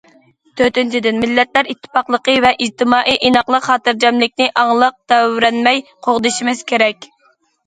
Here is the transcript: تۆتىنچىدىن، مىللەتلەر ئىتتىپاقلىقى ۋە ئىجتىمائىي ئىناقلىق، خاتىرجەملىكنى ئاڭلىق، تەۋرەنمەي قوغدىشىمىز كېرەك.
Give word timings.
تۆتىنچىدىن، 0.59 1.19
مىللەتلەر 1.23 1.67
ئىتتىپاقلىقى 1.73 2.35
ۋە 2.45 2.51
ئىجتىمائىي 2.65 3.19
ئىناقلىق، 3.29 3.67
خاتىرجەملىكنى 3.67 4.49
ئاڭلىق، 4.63 4.99
تەۋرەنمەي 5.15 5.85
قوغدىشىمىز 6.09 6.67
كېرەك. 6.75 7.09